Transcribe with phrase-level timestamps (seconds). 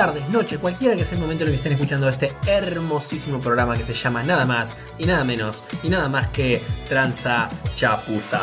[0.00, 3.76] tardes, noches, cualquiera que sea el momento en el que estén escuchando este hermosísimo programa
[3.76, 8.38] que se llama nada más y nada menos y nada más que Tranza Chapuza.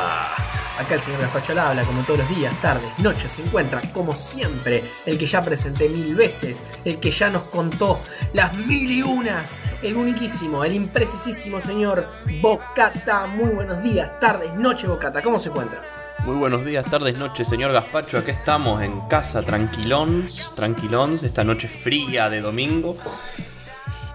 [0.80, 4.16] Acá el señor Gaspacho la habla como todos los días, tardes, noches, se encuentra como
[4.16, 8.02] siempre el que ya presenté mil veces, el que ya nos contó
[8.34, 12.08] las mil y unas, el uniquísimo, el imprecisísimo señor
[12.40, 13.26] Bocata.
[13.26, 15.97] Muy buenos días, tardes, noches Bocata, ¿cómo se encuentra?
[16.28, 18.18] Muy buenos días, tardes, noches, señor Gaspacho.
[18.18, 22.94] Acá estamos en casa, tranquilons, tranquilons, esta noche fría de domingo.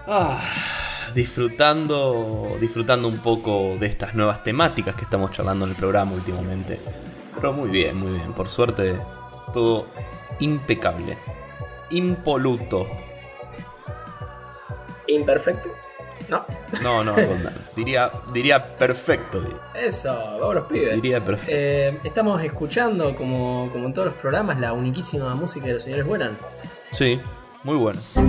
[0.05, 0.39] Ah,
[1.15, 6.79] disfrutando, disfrutando un poco de estas nuevas temáticas que estamos charlando en el programa últimamente.
[7.33, 8.31] Pero muy bien, muy bien.
[8.33, 8.95] Por suerte,
[9.51, 9.87] todo
[10.39, 11.17] impecable.
[11.89, 12.85] Impoluto.
[15.07, 15.71] Imperfecto.
[16.29, 16.41] ¿No?
[16.81, 19.41] No, no, no, diría, diría perfecto.
[19.75, 20.95] Eso, vamos los pibes.
[20.95, 21.51] Diría perfecto.
[21.53, 26.05] Eh, estamos escuchando, como, como en todos los programas, la uniquísima música de los señores
[26.05, 26.37] Buenan.
[26.91, 27.19] Sí,
[27.63, 28.01] muy bueno.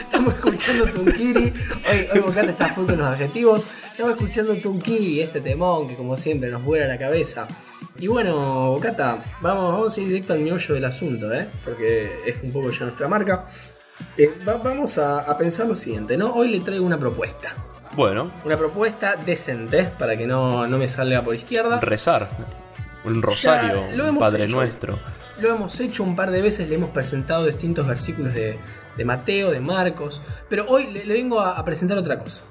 [0.00, 1.52] Estamos escuchando Tunkiri.
[1.90, 3.64] Hoy, hoy Bocata está full con los adjetivos.
[3.90, 7.46] Estamos escuchando Tunkiri, este temón que como siempre nos vuela la cabeza.
[7.98, 11.48] Y bueno, Bocata, vamos, vamos a ir directo al meollo del asunto, ¿eh?
[11.64, 13.46] Porque es un poco ya nuestra marca.
[14.16, 16.32] Eh, va- vamos a, a pensar lo siguiente, ¿no?
[16.34, 17.54] Hoy le traigo una propuesta.
[17.96, 21.80] Bueno, Una propuesta decente, para que no, no me salga por izquierda.
[21.80, 22.28] rezar.
[23.04, 24.56] Un rosario, un Padre hecho.
[24.56, 24.98] Nuestro.
[25.40, 28.58] Lo hemos hecho un par de veces, le hemos presentado distintos versículos de,
[28.96, 32.42] de Mateo, de Marcos, pero hoy le, le vengo a, a presentar otra cosa.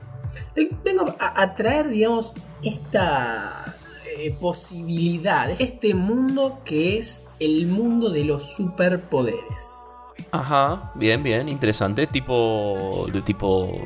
[0.55, 3.75] Le vengo a, a traer, digamos, esta
[4.17, 9.85] eh, posibilidad, este mundo que es el mundo de los superpoderes.
[10.33, 12.07] Ajá, bien, bien, interesante.
[12.07, 13.05] Tipo.
[13.11, 13.81] De tipo.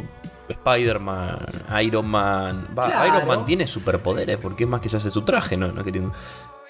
[0.49, 1.45] Spider-Man,
[1.83, 2.67] Iron Man.
[2.77, 3.07] Va, Claro.
[3.17, 5.67] Iron Man tiene superpoderes porque es más que se hace su traje, ¿no?
[5.73, 6.09] No que tiene-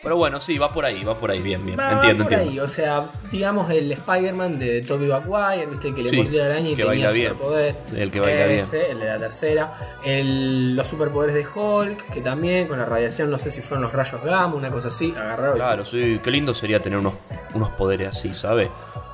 [0.02, 1.78] Pero bueno, sí, va por ahí, va por ahí, bien, bien.
[1.78, 2.52] Va, va entiendo, por entiendo.
[2.54, 6.44] ahí, o sea, digamos el Spider-Man de Tobey Maguire, viste el que le Sí, mordía
[6.44, 7.76] la araña y que tenía superpoder.
[7.96, 8.66] El que baila bien.
[8.90, 9.98] El de la tercera.
[10.04, 13.94] El- los superpoderes de Hulk, que también con la radiación, no sé si fueron los
[13.94, 15.58] rayos gamma, una cosa así, agarraron.
[15.58, 17.14] Claro, sí, qué lindo sería tener unos,
[17.54, 18.70] unos poderes así, ¿sabes?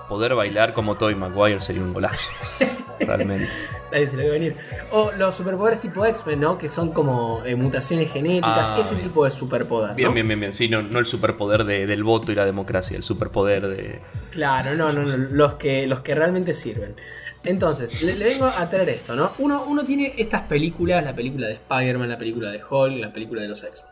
[0.09, 2.29] Poder bailar como Tobey Maguire sería un golazo.
[2.99, 3.49] Realmente.
[3.91, 4.55] Nadie se le ve venir.
[4.91, 6.57] O los superpoderes tipo X-Men, ¿no?
[6.57, 9.07] Que son como eh, mutaciones genéticas, Ah, ese bien.
[9.07, 9.95] tipo de superpoder.
[9.95, 10.53] Bien, bien, bien, bien.
[10.53, 14.01] Sí, no, no el superpoder de- del voto y la democracia, el superpoder de.
[14.31, 16.95] Claro, no, no, no, los que, los que realmente sirven.
[17.43, 19.31] Entonces, le, le vengo a traer esto, ¿no?
[19.39, 23.41] Uno, uno tiene estas películas, la película de Spider-Man, la película de Hulk, la película
[23.41, 23.91] de los X-Men.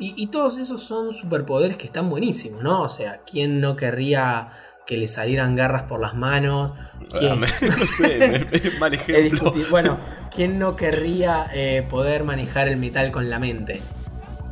[0.00, 2.82] Y, y todos esos son superpoderes que están buenísimos, ¿no?
[2.82, 4.52] O sea, ¿quién no querría
[4.90, 6.72] que le salieran garras por las manos?
[7.16, 9.54] ¿Quién- Ah, me- no sé, me- mal ejemplo.
[9.70, 9.98] Bueno,
[10.34, 13.80] ¿quién no querría eh, poder manejar el metal con la mente?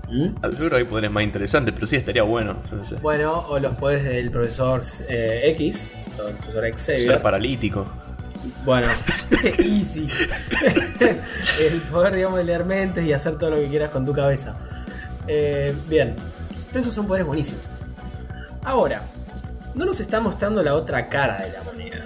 [0.08, 0.26] ¿Mm?
[0.40, 2.62] Yo creo que hay poderes más interesantes, pero sí estaría bueno.
[2.70, 2.94] yo no sé.
[3.02, 5.90] Bueno, o los poderes del profesor eh, X,
[6.24, 7.10] o el profesor Xavier.
[7.10, 7.92] Ser paralítico.
[8.64, 8.86] Bueno,
[9.58, 10.06] easy.
[11.60, 14.54] el poder, digamos, de leer mentes y hacer todo lo que quieras con tu cabeza.
[15.26, 16.14] Eh, bien,
[16.72, 17.60] esos son poderes buenísimos.
[18.64, 19.02] Ahora,
[19.78, 22.04] no nos está mostrando la otra cara de la moneda.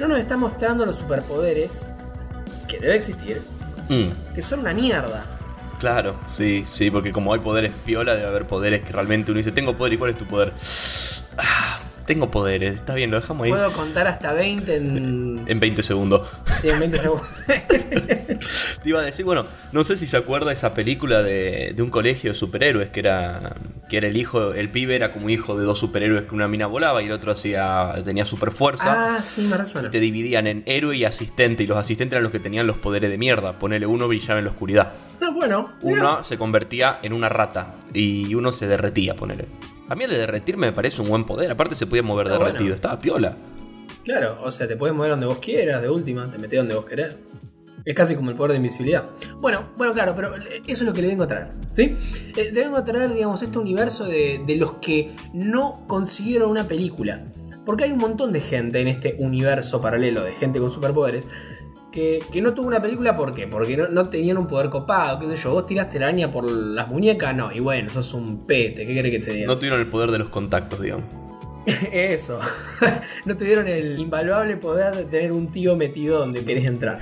[0.00, 1.86] No nos está mostrando los superpoderes
[2.68, 3.42] que debe existir,
[3.88, 5.24] Mm, que son una mierda.
[5.78, 9.52] claro, sí, sí, porque como hay poderes piola, debe haber poderes que realmente uno dice,
[9.52, 10.52] tengo poder, ¿y cuál es tu poder?
[11.36, 11.73] Ah,
[12.06, 13.50] tengo poderes, está bien, lo dejamos ahí.
[13.50, 16.28] Puedo contar hasta 20 en, En 20 segundos.
[16.60, 17.26] sí, en 20 segundos.
[18.82, 21.90] Te iba a decir, bueno, no sé si se acuerda esa película de, de un
[21.90, 23.54] colegio de superhéroes que era
[23.88, 26.66] que era el hijo, el pibe era como hijo de dos superhéroes que una mina
[26.66, 29.16] volaba y el otro hacía tenía super fuerza.
[29.16, 29.88] ah, sí, me resuena.
[29.88, 32.78] Y te dividían en héroe y asistente y los asistentes eran los que tenían los
[32.78, 33.58] poderes de mierda.
[33.58, 34.92] Ponele uno brillaba en la oscuridad.
[35.20, 36.00] Ah, bueno, mira.
[36.00, 39.46] Uno se convertía en una rata y uno se derretía, ponele.
[39.88, 41.50] A mí el de derretirme me parece un buen poder.
[41.50, 42.60] Aparte se podía mover Está derretido.
[42.62, 42.74] bueno.
[42.74, 43.36] Estaba piola.
[44.04, 46.84] Claro, o sea, te puedes mover donde vos quieras, de última, te metes donde vos
[46.84, 47.16] querés.
[47.84, 49.10] Es casi como el poder de invisibilidad.
[49.40, 51.94] Bueno, bueno, claro, pero eso es lo que le vengo a traer, ¿sí?
[52.34, 56.66] Eh, le vengo a traer, digamos, este universo de, de los que no consiguieron una
[56.66, 57.24] película.
[57.66, 61.26] Porque hay un montón de gente en este universo paralelo de gente con superpoderes
[61.94, 63.46] que, que no tuvo una película, ¿por qué?
[63.46, 65.52] Porque no, no tenían un poder copado, qué sé yo.
[65.52, 69.12] Vos tiraste la araña por las muñecas, no, y bueno, sos un pete, ¿qué querés
[69.12, 69.46] que te diga?
[69.46, 71.04] No tuvieron el poder de los contactos, digamos.
[71.92, 72.40] Eso.
[73.24, 76.98] no tuvieron el invaluable poder de tener un tío metido donde querés entrar.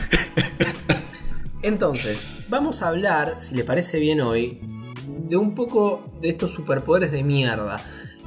[1.62, 4.60] Entonces, vamos a hablar, si le parece bien hoy,
[5.06, 7.78] de un poco de estos superpoderes de mierda.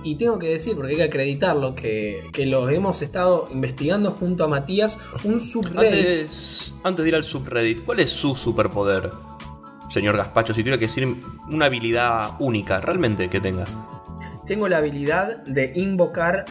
[0.06, 4.44] Y tengo que decir, porque hay que acreditarlo, que, que los hemos estado investigando junto
[4.44, 5.78] a Matías, un subreddit.
[5.78, 9.10] Antes, antes de ir al subreddit, ¿cuál es su superpoder,
[9.90, 10.54] señor Gaspacho?
[10.54, 11.12] Si tuviera que decir
[11.50, 13.64] una habilidad única, realmente que tenga.
[14.46, 16.46] Tengo la habilidad de invocar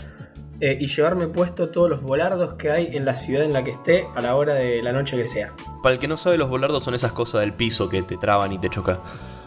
[0.59, 3.71] eh, y llevarme puesto todos los volardos que hay en la ciudad en la que
[3.71, 5.53] esté a la hora de la noche que sea.
[5.81, 8.50] Para el que no sabe, los volardos son esas cosas del piso que te traban
[8.50, 8.99] y te chocan.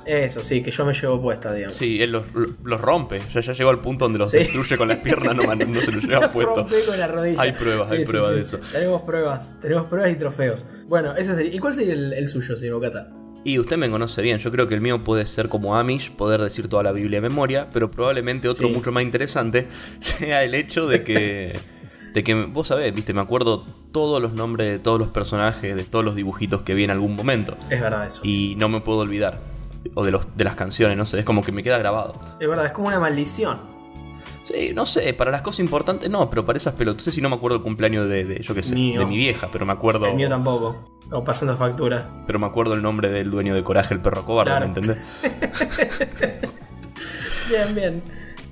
[0.08, 1.76] Eso, sí, que yo me llevo puesta, digamos.
[1.78, 2.24] Sí, él los,
[2.64, 3.20] los rompe.
[3.34, 4.38] Ya, ya llegó al punto donde los Sí.
[4.38, 5.44] destruye con las piernas, no,
[5.82, 6.56] se los lleva Los puesto.
[6.56, 7.42] rompe con la rodilla.
[7.42, 8.60] Hay pruebas, hay pruebas de eso.
[8.72, 10.66] Tenemos pruebas, tenemos pruebas y trofeos.
[10.88, 11.54] Bueno, ese sería.
[11.54, 13.10] ¿Y cuál sería el, el suyo, señor Bocata?
[13.44, 16.42] Y usted me conoce bien, yo creo que el mío puede ser como Amish, poder
[16.42, 19.68] decir toda la Biblia de memoria, pero probablemente otro mucho más interesante
[20.00, 21.58] sea el hecho de que,
[22.14, 25.84] de que vos sabés, viste, me acuerdo todos los nombres de todos los personajes, de
[25.86, 28.20] todos los dibujitos que vi en algún momento, Es verdad eso.
[28.26, 29.40] y no me puedo olvidar,
[29.96, 32.14] o de, los, de las canciones, no sé, es como que me queda grabado.
[32.40, 33.76] Es verdad, es como una maldición.
[34.44, 37.22] Sí, no sé, para las cosas importantes no, pero para esas pelotas, no sé si
[37.22, 39.00] no me acuerdo el cumpleaños de, de, yo qué sé, Mío.
[39.02, 40.06] de mi vieja, pero me acuerdo...
[40.06, 40.76] El mío tampoco.
[41.12, 42.24] O pasando factura.
[42.26, 44.68] Pero me acuerdo el nombre del dueño de Coraje, el perro cobarde, Claro.
[44.68, 46.60] ¿me entendés?
[47.50, 48.04] Bien, bien.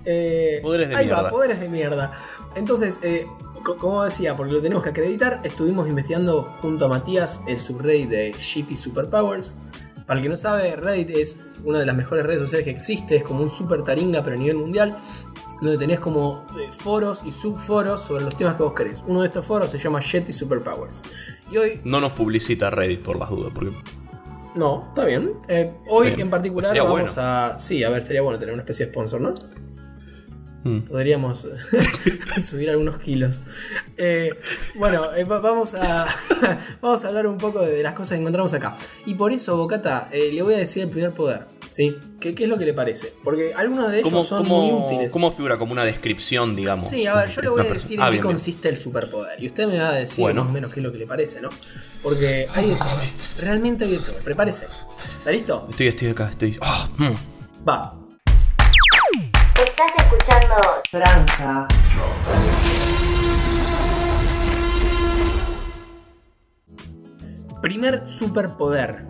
[0.06, 2.12] Eh, Poderes de ahí va, poderes de mierda.
[2.56, 3.26] Entonces, eh,
[3.64, 8.10] co- como decía, porque lo tenemos que acreditar, estuvimos investigando junto a Matías el subreddit
[8.10, 9.56] de Shitty Superpowers.
[10.06, 13.16] Para el que no sabe, Reddit es una de las mejores redes sociales que existe,
[13.16, 14.98] es como un super taringa pero a nivel mundial,
[15.62, 19.02] donde tenés como eh, foros y subforos sobre los temas que vos querés.
[19.07, 21.02] Uno de estos foros se llama Shitty Superpowers.
[21.52, 23.72] Y hoy No nos publicita Reddit por las dudas, porque
[24.56, 25.34] no, está bien.
[25.50, 26.22] Eh, hoy Bien.
[26.22, 27.58] en particular vamos a.
[27.60, 29.36] Sí, a ver, sería bueno tener una especie de sponsor, ¿no?
[30.65, 30.79] Mm.
[30.89, 31.47] Podríamos
[32.44, 33.44] subir algunos kilos.
[33.97, 34.31] Eh,
[34.75, 36.06] bueno, eh, va- vamos, a,
[36.81, 38.75] vamos a hablar un poco de las cosas que encontramos acá.
[39.06, 41.53] Y por eso, Bocata, eh, le voy a decir el primer poder.
[41.69, 41.95] ¿Sí?
[42.19, 43.13] ¿Qué, qué es lo que le parece?
[43.23, 45.12] Porque algunos de ellos ¿Cómo, son muy útiles.
[45.13, 45.57] cómo figura?
[45.57, 46.89] Como una descripción, digamos.
[46.89, 48.33] Sí, a ver, yo le voy a decir Ah, en qué bien, bien.
[48.35, 49.44] consiste el superpoder.
[49.44, 50.44] Y usted me va a decir Bueno.
[50.44, 51.50] más o menos qué es lo que le parece, ¿no?
[52.01, 53.00] Porque hay de todo.
[53.41, 54.15] Realmente hay de todo.
[54.23, 54.65] Prepárese.
[55.19, 55.67] ¿Está listo?
[55.69, 56.57] Estoy, estoy acá, estoy.
[56.62, 57.67] Ah, mm.
[57.67, 58.00] Va.
[59.56, 60.56] Estás escuchando
[60.92, 61.68] Tranza.
[67.62, 69.06] Primer superpoder.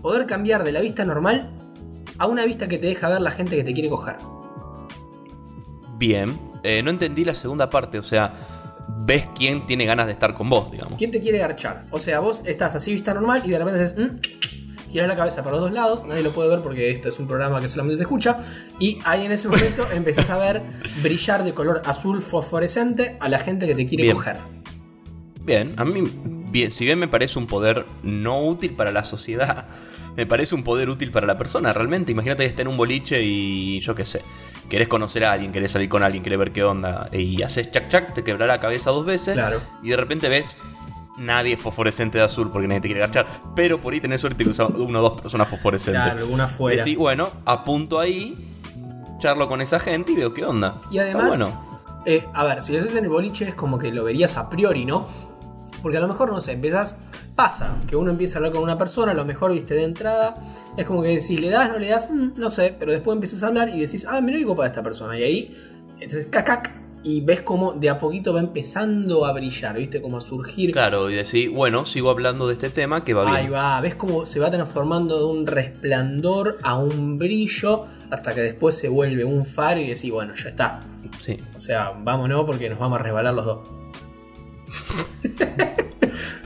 [0.00, 1.50] Poder cambiar de la vista normal
[2.16, 4.18] a una vista que te deja ver la gente que te quiere coger.
[5.96, 6.38] Bien.
[6.62, 8.32] Eh, no entendí la segunda parte, o sea,
[9.00, 10.96] ves quién tiene ganas de estar con vos, digamos.
[10.96, 11.86] ¿Quién te quiere garchar?
[11.90, 13.98] O sea, vos estás así vista normal y de repente haces...
[13.98, 14.37] mm,
[14.90, 17.26] giras la cabeza para los dos lados, nadie lo puede ver porque esto es un
[17.28, 18.38] programa que solamente se escucha,
[18.78, 20.62] y ahí en ese momento empezás a ver
[21.02, 24.16] brillar de color azul fosforescente a la gente que te quiere Bien.
[24.16, 24.36] coger.
[25.44, 26.10] Bien, a mí,
[26.50, 29.66] bien, si bien me parece un poder no útil para la sociedad,
[30.16, 32.12] me parece un poder útil para la persona, realmente.
[32.12, 34.20] Imagínate que estés en un boliche y yo qué sé,
[34.68, 37.88] querés conocer a alguien, querés salir con alguien, querés ver qué onda, y haces chac
[37.88, 39.60] chac, te quebra la cabeza dos veces, Claro.
[39.82, 40.54] y de repente ves
[41.18, 44.44] nadie es fosforescente de azul porque nadie te quiere agachar, pero por ahí tenés suerte
[44.44, 46.02] que usa una o dos personas fosforescentes.
[46.02, 46.82] Claro, alguna fuera.
[46.82, 48.54] Decís, bueno, apunto ahí,
[49.18, 50.80] charlo con esa gente y veo qué onda.
[50.90, 51.52] Y además, bueno.
[52.06, 54.48] eh, a ver, si lo haces en el boliche es como que lo verías a
[54.48, 55.06] priori, ¿no?
[55.82, 56.96] Porque a lo mejor, no sé, empezás,
[57.36, 60.34] pasa, que uno empieza a hablar con una persona, a lo mejor viste de entrada,
[60.76, 63.44] es como que decís, le das, no le das, Mm, no sé, pero después empiezas
[63.44, 65.56] a hablar y decís, ah, mira qué copa esta persona, y ahí,
[66.00, 70.20] entonces, cacac, y ves como de a poquito va empezando a brillar, viste, como a
[70.20, 70.72] surgir.
[70.72, 73.36] Claro, y decís, bueno, sigo hablando de este tema que va bien.
[73.36, 78.40] Ahí va, ves cómo se va transformando de un resplandor a un brillo hasta que
[78.40, 80.80] después se vuelve un faro y decís, bueno, ya está.
[81.18, 81.38] Sí.
[81.54, 83.68] O sea, vámonos porque nos vamos a resbalar los dos.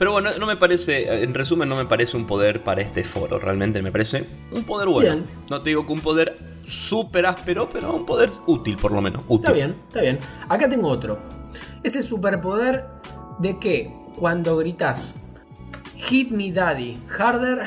[0.03, 3.39] Pero bueno, no me parece, en resumen, no me parece un poder para este foro.
[3.39, 5.15] Realmente me parece un poder bueno.
[5.15, 5.25] Bien.
[5.49, 6.35] No te digo que un poder
[6.67, 9.23] súper áspero, pero un poder útil, por lo menos.
[9.29, 9.45] Útil.
[9.45, 10.19] Está bien, está bien.
[10.49, 11.21] Acá tengo otro.
[11.83, 12.83] Ese superpoder
[13.39, 15.15] de que cuando gritas
[15.95, 17.59] Hit me daddy harder.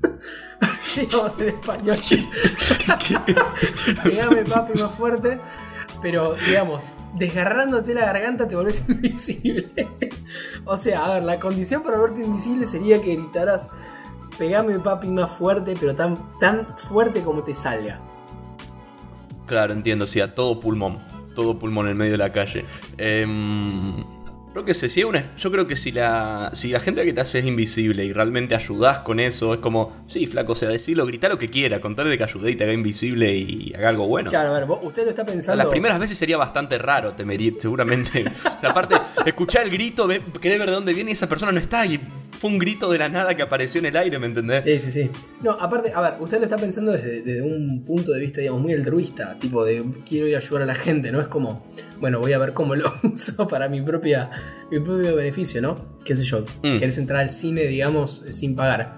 [0.96, 1.96] Digamos en español.
[4.04, 5.40] Pegame papi más fuerte.
[6.00, 9.88] Pero, digamos, desgarrándote la garganta te volvés invisible.
[10.64, 13.68] o sea, a ver, la condición para volverte invisible sería que gritaras
[14.38, 18.00] Pegame papi más fuerte, pero tan, tan fuerte como te salga.
[19.46, 20.98] Claro, entiendo, sí, a todo pulmón.
[21.34, 22.64] Todo pulmón en medio de la calle.
[22.98, 24.04] Em,
[24.52, 27.20] creo que sé, si una, yo creo que si la, si la gente que te
[27.20, 31.06] hace es invisible y realmente ayudás con eso, es como, sí, flaco, o sea, decirlo,
[31.06, 33.88] grita lo que quiera, con tal de que ayude y te haga invisible y haga
[33.90, 34.30] algo bueno.
[34.30, 35.56] Claro, a ver, vos- usted lo está pensando.
[35.62, 38.24] las primeras veces sería bastante raro, temería, seguramente.
[38.56, 41.52] O sea, aparte, escuchar el grito, ve- querés ver de dónde viene y esa persona
[41.52, 42.00] no está y
[42.38, 44.64] fue un grito de la nada que apareció en el aire, ¿me entendés?
[44.64, 45.10] Sí, sí, sí.
[45.42, 48.62] No, aparte, a ver, usted lo está pensando desde, desde un punto de vista, digamos,
[48.62, 51.20] muy altruista, tipo de quiero ir a ayudar a la gente, ¿no?
[51.20, 51.64] Es como,
[52.00, 54.30] bueno, voy a ver cómo lo uso para mi propia
[54.70, 55.96] mi propio beneficio, ¿no?
[56.04, 56.78] Qué sé yo, Mm.
[56.78, 58.96] querés entrar al cine, digamos, sin pagar.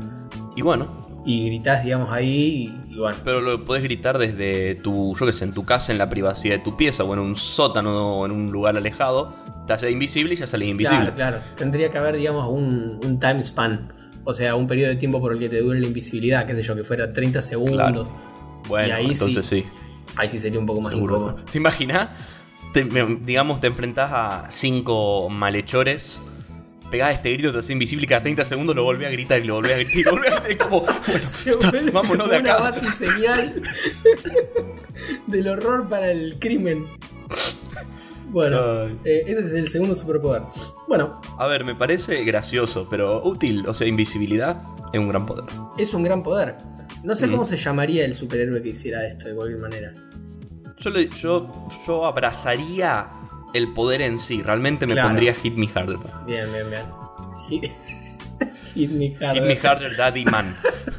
[0.57, 3.19] Y bueno, Y gritás, digamos, ahí y bueno.
[3.25, 6.57] Pero lo podés gritar desde tu, yo qué sé, en tu casa, en la privacidad
[6.57, 9.35] de tu pieza, o en un sótano, o en un lugar alejado.
[9.67, 11.13] Te haces invisible y ya sales invisible.
[11.13, 11.39] Claro, claro.
[11.57, 13.93] Tendría que haber, digamos, un, un time span.
[14.25, 16.63] O sea, un periodo de tiempo por el que te dure la invisibilidad, qué sé
[16.63, 17.75] yo, que fuera 30 segundos.
[17.77, 18.09] Claro.
[18.69, 19.65] Bueno, Y ahí entonces sí.
[20.17, 21.17] Ahí sí sería un poco más Seguro.
[21.17, 21.37] incómodo.
[21.51, 22.09] ¿Te imaginas?
[22.73, 22.85] Te-
[23.23, 26.21] digamos, te enfrentás a cinco malhechores.
[26.91, 29.45] Pegás este grito, te haces invisible y cada 30 segundos lo volvés a gritar y
[29.45, 30.69] lo volvés a gritar y lo volvés a gritar.
[30.69, 32.63] como, bueno, está, vámonos de una acá.
[32.71, 33.63] batiseñal
[35.27, 36.87] del horror para el crimen.
[38.29, 40.43] Bueno, eh, ese es el segundo superpoder.
[40.87, 43.67] Bueno, A ver, me parece gracioso, pero útil.
[43.67, 45.45] O sea, invisibilidad es un gran poder.
[45.79, 46.57] es un gran poder.
[47.03, 47.31] No sé Mm.
[47.31, 49.95] cómo se llamaría el superhéroe que hiciera esto de cualquier manera.
[50.79, 51.51] Yo, le- yo,
[51.87, 53.09] yo abrazaría
[53.55, 54.43] el poder en sí.
[54.43, 55.09] Realmente me Claro.
[55.09, 55.99] pondría Hit Me Harder.
[56.27, 56.83] Bien, bien, bien.
[57.49, 57.65] Hit,
[58.75, 59.35] hit me harder.
[59.35, 60.57] Hit Me Harder Daddy Man.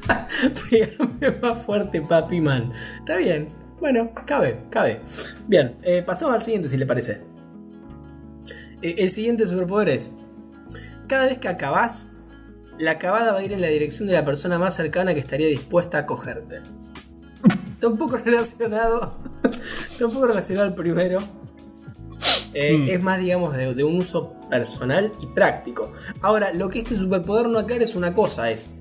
[0.70, 2.72] Pégame más fuerte, papi man.
[3.00, 3.50] Está bien.
[3.79, 5.01] Bueno, cabe, cabe.
[5.48, 7.22] Bien, eh, pasamos al siguiente, si le parece.
[8.81, 10.12] Eh, el siguiente superpoder es:
[11.08, 12.08] cada vez que acabás,
[12.79, 15.48] la acabada va a ir en la dirección de la persona más cercana que estaría
[15.48, 16.62] dispuesta a cogerte.
[17.74, 19.17] Está un poco relacionado.
[19.43, 21.20] Está un poco relacionado al primero.
[22.53, 22.89] Eh, Hmm.
[22.89, 25.91] Es más, digamos, de, de un uso personal y práctico.
[26.22, 28.74] Ahora, lo que este superpoder no aclara es una cosa: es.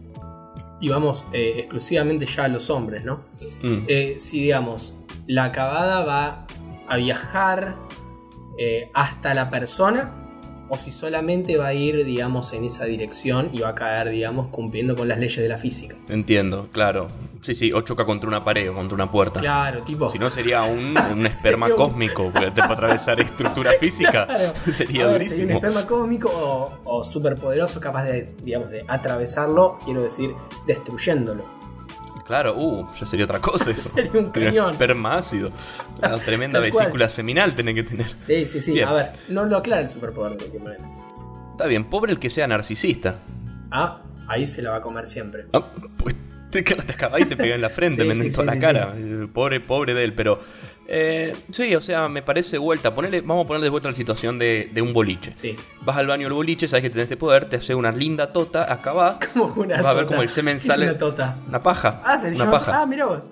[0.81, 3.25] Y vamos eh, exclusivamente ya a los hombres, ¿no?
[3.62, 3.85] Mm.
[3.87, 4.95] Eh, si digamos,
[5.27, 6.47] la acabada va
[6.89, 7.77] a viajar
[8.93, 10.20] hasta la persona
[10.71, 14.49] o si solamente va a ir, digamos, en esa dirección y va a caer, digamos,
[14.49, 15.97] cumpliendo con las leyes de la física.
[16.09, 17.09] Entiendo, claro.
[17.41, 19.41] Sí, sí, o choca contra una pared o contra una puerta.
[19.41, 20.09] Claro, tipo.
[20.11, 24.27] Si no sería un, un esperma cósmico, puede atravesar estructura física.
[24.27, 24.53] Claro.
[24.73, 25.50] Sería ver, Sería un durísimo.
[25.55, 30.31] esperma cósmico o, o superpoderoso capaz de, digamos, de atravesarlo, quiero decir,
[30.67, 31.60] destruyéndolo.
[32.31, 33.89] Claro, uh, ya sería otra cosa eso.
[33.95, 34.71] Sería un cañón.
[34.71, 35.51] Esperma ácido.
[35.99, 38.07] Una tremenda vesícula seminal tiene que tener.
[38.21, 38.71] Sí, sí, sí.
[38.71, 38.87] Bien.
[38.87, 40.85] A ver, no lo aclara el superpoder de cualquier manera.
[41.51, 43.17] Está bien, pobre el que sea narcisista.
[43.73, 45.47] Ah, ahí se la va a comer siempre.
[45.53, 46.15] Ah, pues
[46.53, 48.59] te, te acabás y te pega en la frente, Sí, me sí, en toda sí,
[48.59, 48.95] la cara.
[48.97, 50.41] Eh, Pobre, pobre de él, pero.
[50.91, 52.95] Eh, sí, o sea, me parece vuelta.
[52.95, 55.33] Ponele, vamos a poner de vuelta la situación de, de un boliche.
[55.37, 55.57] Sí.
[55.83, 58.71] Vas al baño del boliche, sabes que tenés este poder, te hace una linda tota,
[58.73, 60.09] acabás, Como una vas a ver tota.
[60.09, 60.89] como el semen ¿Qué es sale.
[60.91, 61.37] una tota?
[61.49, 62.03] Una paja.
[62.05, 62.83] Ah, se le una paja.
[62.83, 63.23] Ah, mira vos.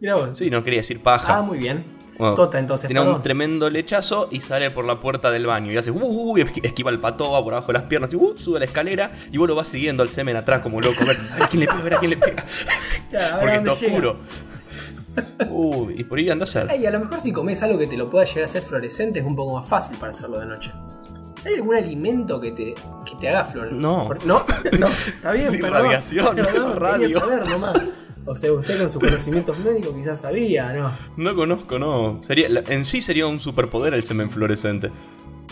[0.00, 0.36] Mira vos.
[0.36, 1.36] Sí, no quería decir paja.
[1.36, 1.92] Ah, muy bien.
[2.16, 2.86] Bueno, tota, entonces.
[2.86, 3.16] Tiene perdón.
[3.16, 5.72] un tremendo lechazo y sale por la puerta del baño.
[5.72, 8.16] Y hace uh, uh, esqui- esquiva el pato, va por abajo de las piernas, y,
[8.16, 11.02] uh, sube la escalera y vos lo vas siguiendo al semen atrás como loco.
[11.02, 12.44] A ver, a ver quién le pega, a ver a quién le pega.
[13.10, 14.16] Claro, a ver Porque está llega.
[15.50, 16.66] Uy, y por ahí anda a ser.
[16.70, 19.20] Ay, a lo mejor si comes algo que te lo pueda llegar a ser fluorescente
[19.20, 20.70] es un poco más fácil para hacerlo de noche.
[21.44, 23.86] ¿Hay algún alimento que te, que te haga fluorescente?
[23.86, 24.08] No.
[24.24, 24.42] No,
[24.78, 25.82] no, está bien, Sí, perdón.
[25.84, 27.20] radiación, Pero no, radio.
[27.20, 27.82] Saber nomás.
[28.26, 30.90] O sea, usted con sus conocimientos médicos quizás sabía, ¿no?
[31.18, 32.22] No conozco, no.
[32.24, 34.90] Sería, en sí sería un superpoder el semen fluorescente.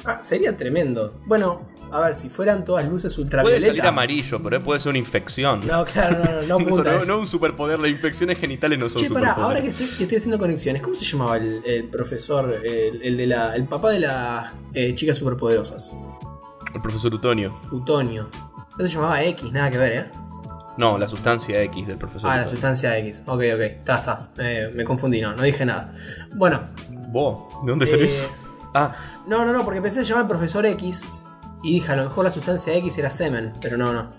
[0.05, 1.15] Ah, sería tremendo.
[1.27, 3.67] Bueno, a ver, si fueran todas luces Puede ultravioleta.
[3.67, 5.61] salir amarillo, pero puede ser una infección.
[5.67, 6.19] No, claro,
[6.49, 9.45] no, no, no no, un superpoder, las infecciones genitales no son Che, pará, superpoderes.
[9.45, 13.17] ahora que estoy, que estoy haciendo conexiones, ¿cómo se llamaba el, el profesor, el, el
[13.17, 15.95] de la, el papá de las eh, chicas superpoderosas?
[16.75, 17.61] El profesor Utonio.
[17.71, 18.29] Utonio.
[18.79, 20.11] No se llamaba X, nada que ver, ¿eh?
[20.79, 23.21] No, la sustancia X del profesor Ah, la sustancia X.
[23.27, 24.31] Ok, ok, está, está.
[24.39, 25.95] Eh, me confundí, no, no dije nada.
[26.35, 26.71] Bueno,
[27.13, 27.47] ¿Vos?
[27.63, 28.25] ¿De dónde salió Eh, eso?
[28.75, 28.95] Ah,
[29.27, 31.07] no, no, no, porque pensé en llamar profesor X
[31.63, 34.13] y dije a lo mejor la sustancia X era semen, pero no, no.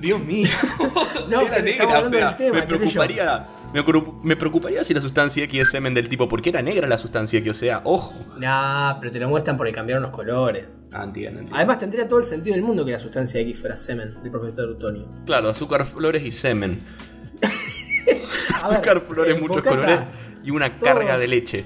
[0.00, 0.48] Dios mío.
[1.28, 3.46] No, era negra, o sea, tema, me preocuparía.
[3.72, 6.88] Me, ocup- me preocuparía si la sustancia X es semen del tipo, porque era negra
[6.88, 8.14] la sustancia X, o sea, ojo.
[8.36, 10.66] Nah, pero te lo muestran porque cambiaron los colores.
[10.90, 11.54] Ah, entiendo, entiendo.
[11.54, 14.68] Además tendría todo el sentido del mundo que la sustancia X fuera semen del profesor
[14.70, 15.06] Utonio.
[15.24, 16.80] Claro, azúcar, flores y semen.
[18.62, 20.00] A ver, Azúcar, flores, eh, muchos Bocata, colores
[20.42, 21.64] y una todos- carga de leche.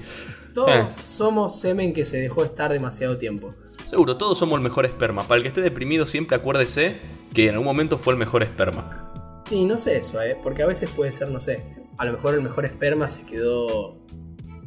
[0.55, 0.87] Todos Eh.
[1.05, 3.53] somos semen que se dejó estar demasiado tiempo.
[3.85, 5.21] Seguro, todos somos el mejor esperma.
[5.23, 6.99] Para el que esté deprimido, siempre acuérdese
[7.33, 9.11] que en algún momento fue el mejor esperma.
[9.47, 10.37] Sí, no sé eso, ¿eh?
[10.41, 11.61] Porque a veces puede ser, no sé,
[11.97, 13.97] a lo mejor el mejor esperma se quedó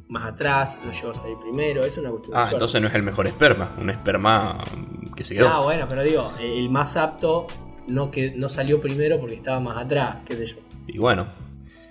[0.09, 3.03] más atrás, no llegó a salir primero, es una cuestión Ah, entonces no es el
[3.03, 4.63] mejor esperma, un esperma
[5.17, 5.49] que se quedó.
[5.49, 7.47] Ah, bueno, pero digo, el más apto
[7.89, 10.57] no, que, no salió primero porque estaba más atrás, qué sé yo.
[10.87, 11.27] Y bueno,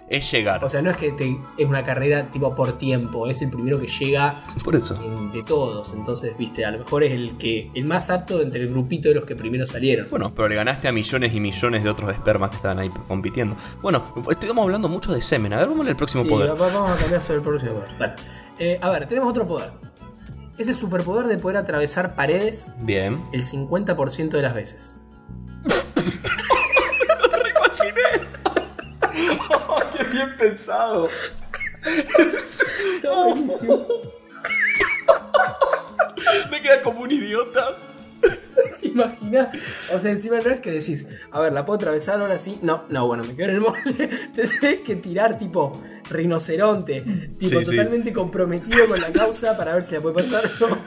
[0.10, 0.64] es llegar.
[0.64, 3.80] O sea, no es que te- es una carrera tipo por tiempo, es el primero
[3.80, 4.96] que llega Por eso.
[5.04, 5.92] en- de todos.
[5.94, 9.16] Entonces, viste, a lo mejor es el que el más apto entre el grupito de
[9.16, 10.08] los que primero salieron.
[10.10, 13.58] Bueno, pero le ganaste a millones y millones de otros espermas que estaban ahí compitiendo.
[13.82, 15.52] Bueno, estamos hablando mucho de semen.
[15.54, 16.50] A ver, vamos al próximo Sí, poder.
[16.52, 17.90] va- vamos a cambiar sobre el próximo poder.
[18.00, 18.14] Dale.
[18.60, 19.72] Eh, a ver, tenemos otro poder.
[20.58, 23.22] Es el superpoder de poder atravesar paredes Bien.
[23.34, 24.96] el 50% de las veces.
[29.98, 31.10] ¡Qué bien pensado.
[31.86, 33.88] Está buenísimo.
[36.52, 37.78] Me queda como un idiota.
[38.82, 39.50] ¿Te imaginas?
[39.94, 42.58] O sea, encima no es que decís, a ver, ¿la puedo atravesar ahora sí?
[42.62, 44.30] No, no, bueno, me quedo en el molde.
[44.36, 45.72] Te tenés que tirar tipo
[46.10, 47.02] rinoceronte,
[47.40, 47.72] tipo Sí, sí.
[47.72, 50.78] totalmente comprometido con la causa para ver si la puede pasar o no.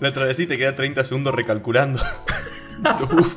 [0.00, 2.00] La atravesé y te queda 30 segundos recalculando.
[3.18, 3.36] Uf.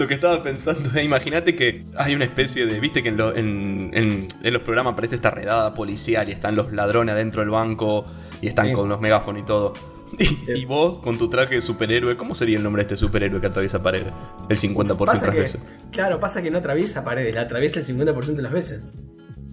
[0.00, 3.36] Lo que estaba pensando es, imagínate que hay una especie de, viste que en, lo-
[3.36, 7.50] en- en- en los programas aparece esta redada policial y están los ladrones adentro del
[7.50, 8.06] banco
[8.40, 8.72] y están Sí.
[8.72, 9.74] con los megáfonos y todo.
[10.18, 10.38] Y, Sí.
[10.56, 13.46] y vos con tu traje de superhéroe, ¿cómo sería el nombre de este superhéroe que
[13.46, 14.08] atraviesa paredes?
[14.48, 15.60] El 50% de las veces.
[15.92, 18.82] claro, pasa que no atraviesa paredes, la atraviesa el 50% de las veces.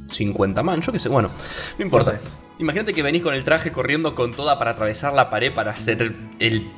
[0.09, 1.29] 50 man, yo qué sé, bueno,
[1.77, 2.13] no importa.
[2.13, 2.23] No sé.
[2.59, 6.01] Imagínate que venís con el traje corriendo con toda para atravesar la pared para ser
[6.39, 6.71] el,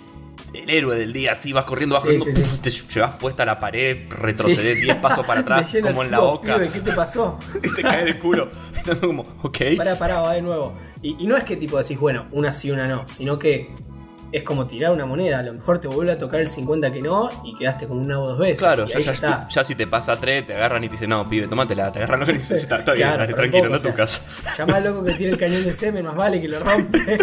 [0.53, 3.57] el, héroe del día, así vas corriendo, vas Sí, corriendo, sí, te llevas puesta la
[3.59, 7.37] pared, retrocedes 10 pasos para atrás, Te como en la boca, "Pibe, ¿Qué te pasó?
[7.63, 8.49] y te caes de culo.
[8.75, 9.57] Estando como, ok.
[9.77, 10.73] Pará, pará, va de nuevo.
[11.01, 13.69] Y, y no es que tipo decís, bueno, una sí, una no, sino que
[14.31, 15.39] es como tirar una moneda.
[15.39, 18.19] A lo mejor te vuelve a tocar el 50 que no y quedaste con una
[18.19, 18.59] o dos veces.
[18.59, 19.49] Claro, y ya, ahí ya- ya está.
[19.49, 22.19] ya si te pasa 3, te agarran y te dicen, no, pibe, tómatela, te agarran
[22.19, 24.21] lo que dices, está, está bien, dale, tranquilo, no es tu casa.
[24.57, 27.17] Llama al loco que tiene el cañón de semen, más vale que lo rompe.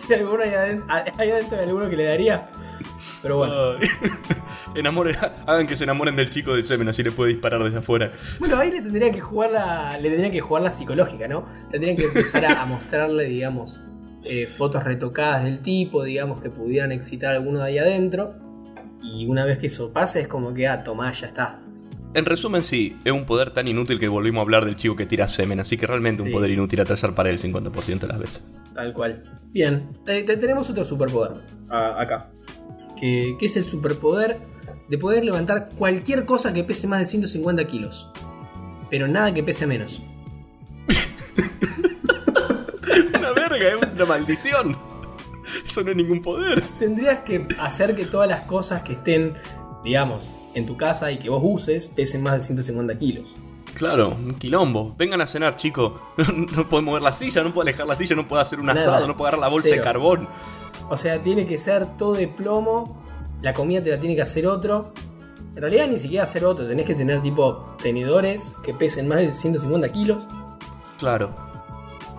[0.06, 0.86] si alguno hay adentro,
[1.18, 2.48] hay adentro de alguno que le daría.
[3.22, 3.52] Pero bueno.
[5.46, 8.12] Hagan que se enamoren del chico del semen, así le puede disparar desde afuera.
[8.38, 9.98] Bueno, ahí le tendría que jugar la.
[9.98, 11.44] Le tendría que jugar la psicológica, ¿no?
[11.70, 13.80] Tendrían que empezar a, a mostrarle, digamos,
[14.22, 18.34] eh, fotos retocadas del tipo, digamos, que pudieran excitar a alguno de ahí adentro.
[19.02, 21.58] Y una vez que eso pase, es como que, ah, tomá, ya está.
[22.12, 25.06] En resumen, sí, es un poder tan inútil que volvimos a hablar del chico que
[25.06, 28.50] tira semen, así que realmente un poder inútil atravesar para el 50% de las veces.
[28.74, 29.22] Tal cual.
[29.52, 32.30] Bien, te- te- tenemos otro superpoder acá.
[32.98, 34.38] Que, que es el superpoder
[34.88, 38.10] de poder levantar cualquier cosa que pese más de 150 kilos.
[38.90, 40.02] Pero nada que pese menos.
[43.18, 44.76] Una verga, es una maldición.
[45.64, 46.60] Eso no es ningún poder.
[46.78, 49.34] Tendrías que hacer que todas las cosas que estén,
[49.84, 53.28] digamos, en tu casa y que vos uses pesen más de 150 kilos.
[53.74, 54.94] Claro, un quilombo.
[54.98, 55.92] Vengan a cenar, chicos.
[56.56, 58.80] No, puedo mover la silla, no puedo alejar la silla, no puedo hacer un Nada.
[58.80, 60.28] asado, no puedo agarrar la bolsa de carbón.
[60.88, 63.00] O sea, tiene que ser todo de plomo.
[63.42, 64.92] La comida te la tiene que hacer otro.
[65.54, 66.66] En realidad ni siquiera hacer otro.
[66.66, 70.24] Tenés que tener tipo tenedores que pesen más de 150 kilos.
[70.98, 71.34] Claro.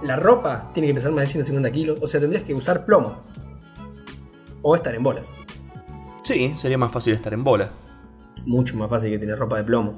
[0.04, 2.00] La ropa tiene que pesar más de 150 kilos.
[2.02, 3.18] O sea, tendrías que usar plomo.
[4.62, 5.32] O estar en bolas.
[6.24, 7.72] Sí, sería más fácil estar en bola.
[8.46, 9.98] Mucho más fácil que tener ropa de plomo.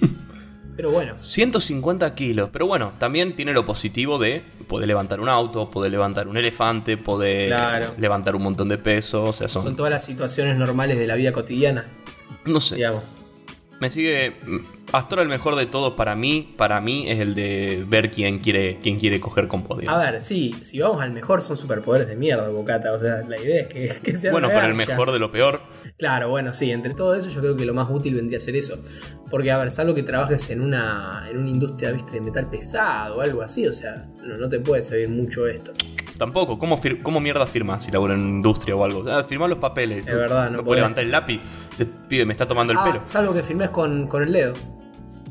[0.76, 1.14] Pero bueno.
[1.20, 2.50] 150 kilos.
[2.52, 6.96] Pero bueno, también tiene lo positivo de poder levantar un auto, poder levantar un elefante,
[6.98, 7.94] poder Claro.
[7.98, 9.22] levantar un montón de peso.
[9.24, 9.62] O sea, son.
[9.62, 11.86] Son todas las situaciones normales de la vida cotidiana.
[12.44, 12.76] no sé.
[12.76, 13.02] Digamos.
[13.80, 14.36] Me sigue.
[14.92, 18.38] Hasta ahora el mejor de todos para mí, para mí, es el de ver quién
[18.38, 19.90] quiere, quién quiere coger con poder.
[19.90, 22.92] A ver, sí, si vamos al mejor son superpoderes de mierda, Bocata.
[22.92, 25.60] O sea, la idea es que, que sea Bueno, pero el mejor de lo peor.
[25.98, 28.56] Claro, bueno, sí, entre todo eso yo creo que lo más útil vendría a ser
[28.56, 28.82] eso.
[29.30, 33.16] Porque, a ver, salvo que trabajes en una, en una industria, viste, de metal pesado
[33.16, 35.72] o algo así, o sea, no, no te puede servir mucho esto.
[36.18, 36.58] Tampoco.
[36.58, 39.04] ¿Cómo, cómo mierda firma si labura en industria o algo?
[39.10, 40.06] Ah, firmar los papeles.
[40.06, 40.78] Es verdad, no puedo podés.
[40.78, 41.40] levantar el lápiz.
[41.72, 43.02] Ese pibe me está tomando el Ah, pelo.
[43.06, 44.52] salvo que firmes con, con el dedo.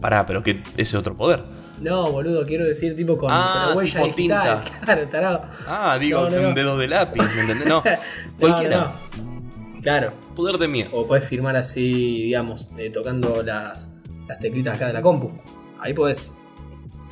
[0.02, 1.44] Pará, pero que ese es otro poder.
[1.82, 4.64] No, boludo, quiero decir tipo con, Ah, con la huella tipo digital.
[4.64, 4.80] tinta.
[4.86, 5.42] Claro, tarado.
[5.68, 6.48] Ah, digo, No, no, no.
[6.50, 7.68] un dedo de lápiz, ¿me entendés?
[7.68, 7.92] No, No,
[8.40, 8.78] cualquiera.
[8.78, 9.82] no.
[9.82, 10.14] Claro.
[10.36, 10.90] Poder de miedo.
[10.94, 13.90] O podés firmar así, digamos, eh, tocando las,
[14.28, 15.32] las teclitas acá de la compu.
[15.80, 16.28] Ahí podés.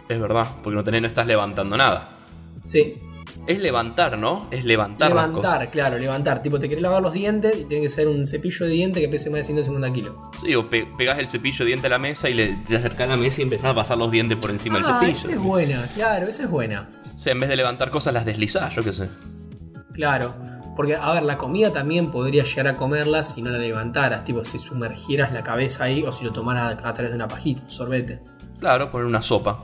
[0.09, 2.17] Es verdad, porque no tenés, no estás levantando nada.
[2.65, 2.97] Sí.
[3.45, 4.47] Es levantar, ¿no?
[4.51, 5.43] Es levantar, las cosas.
[5.43, 6.41] levantar, claro, levantar.
[6.41, 9.09] Tipo, te querés lavar los dientes y tiene que ser un cepillo de diente que
[9.09, 10.15] pese más de 150 kilos.
[10.41, 13.01] Sí, o pe- pegás el cepillo de diente a la mesa y le te acercás
[13.09, 15.37] a la mesa y empezás a pasar los dientes por encima ah, del esa cepillo.
[15.39, 16.89] es buena, claro, esa es buena.
[17.13, 19.09] O sea, en vez de levantar cosas las deslizás, yo qué sé.
[19.93, 20.33] Claro.
[20.75, 24.23] Porque, a ver, la comida también podría llegar a comerla si no la levantaras.
[24.23, 27.27] Tipo, si sumergieras la cabeza ahí o si lo tomaras a, a través de una
[27.27, 28.21] pajita, un sorbete.
[28.59, 29.63] Claro, poner una sopa.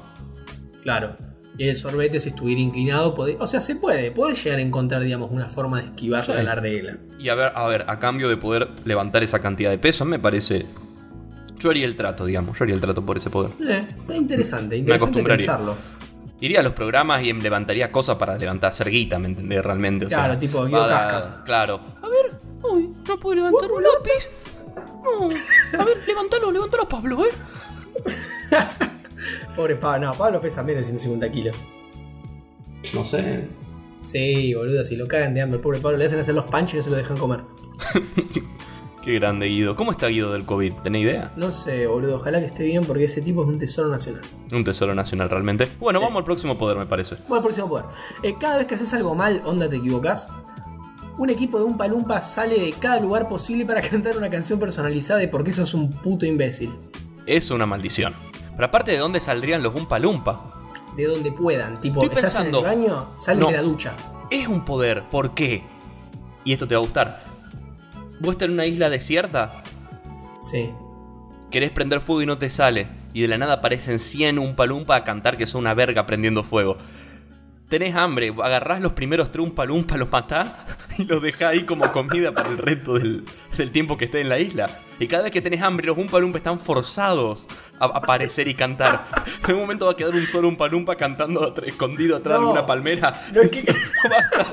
[0.84, 1.16] Claro.
[1.60, 4.12] Y el sorbete, si estuviera inclinado, o sea, se puede.
[4.12, 6.44] Puedes llegar a encontrar, digamos, una forma de esquivarla Sí.
[6.44, 6.98] la regla.
[7.20, 10.20] Y a ver, a ver, a cambio de poder levantar esa cantidad de peso, me
[10.20, 10.66] parece.
[11.60, 12.58] Yo haría el trato, digamos.
[12.58, 13.52] Yo haría el trato por ese poder.
[13.60, 15.46] Eh, es interesante, Me interesante acostumbraría.
[15.48, 15.76] pensarlo.
[16.40, 19.62] Iría a los programas y levantaría cosas para levantar, hacer guita, ¿me entendés?
[19.62, 20.06] Realmente.
[20.06, 21.42] O Claro, sea, tipo Casca.
[21.44, 21.82] Claro.
[22.02, 22.40] A ver,
[22.72, 24.30] uy, no puedo levantar un lápiz.
[25.04, 25.80] No.
[25.82, 27.30] A ver, levántalo, levántalo, Pablo, ¿eh?
[29.56, 31.58] Pobre Pablo, no, Pablo pesa menos de 150 kilos.
[32.94, 33.48] No sé.
[34.02, 36.74] Sí, boludo, si lo cagan de hambre, el pobre Pablo le hacen hacer los panchos
[36.76, 37.42] y no se lo dejan comer.
[39.04, 39.76] Qué grande Guido.
[39.78, 40.74] ¿Cómo está Guido del COVID?
[40.84, 41.32] ¿Tenés idea?
[41.38, 44.22] No sé, boludo, ojalá que esté bien porque ese tipo es un tesoro nacional.
[44.52, 45.68] Un tesoro nacional realmente.
[45.80, 46.06] Bueno, Sí.
[46.06, 47.16] vamos al próximo poder, me parece.
[47.28, 47.86] Bueno, el próximo poder.
[48.24, 50.28] Eh, cada vez que haces algo mal, onda te equivocas,
[51.18, 55.20] un equipo de un palumpa sale de cada lugar posible para cantar una canción personalizada
[55.20, 56.72] de por qué sos un puto imbécil.
[57.26, 58.14] Es una maldición.
[58.60, 60.52] Pero aparte, ¿de dónde saldrían los Umpa Lumpa?
[60.98, 61.80] De donde puedan.
[61.80, 63.48] Tipo, Estoy estás pensando- en el baño, salen No.
[63.48, 63.96] de la ducha.
[64.30, 65.04] Es un poder.
[65.08, 65.64] ¿Por qué?
[66.44, 67.22] Y esto te va a gustar.
[68.20, 69.64] Vos estás en una isla desierta,
[70.52, 70.72] Sí.
[71.50, 72.90] querés prender fuego y no te sale.
[73.14, 76.44] Y de la nada aparecen 100 Umpa Lumpa a cantar que son una verga prendiendo
[76.44, 76.76] fuego.
[77.70, 80.52] Tenés hambre, agarrás los primeros tres Umpa Lumpa, los matás
[80.98, 83.24] y los dejás ahí como comida para el resto del,
[83.56, 84.82] del tiempo que esté en la isla.
[85.00, 87.46] Y cada vez que tenés hambre, los Umpa Lumpa están forzados
[87.80, 89.06] a aparecer y cantar.
[89.48, 92.48] En un momento va a quedar un solo Umpa Lumpa cantando escondido atrás No.
[92.48, 93.14] de una palmera.
[93.34, 93.74] No es que,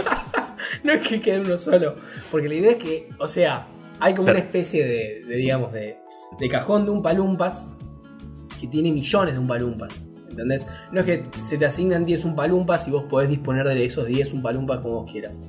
[0.84, 1.96] no es que quede uno solo.
[2.30, 3.66] Porque la idea es que, o sea,
[3.98, 5.98] hay como una especie de, de, digamos, de,
[6.38, 7.66] de cajón de un palumpas
[8.60, 9.88] que tiene millones de un palumpas.
[10.36, 10.66] ¿Entendés?
[10.92, 14.06] No es que se te asignan 10 un palumpas y vos podés disponer de esos
[14.06, 15.40] 10 un palumpas como vos quieras.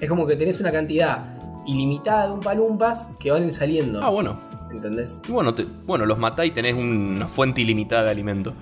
[0.00, 4.02] Es como que tenés una cantidad ilimitada de un palumpas que van saliendo.
[4.02, 4.40] Ah, bueno.
[4.70, 5.20] ¿Entendés?
[5.28, 8.54] Y bueno, te- bueno, los matás y tenés una fuente ilimitada de alimento.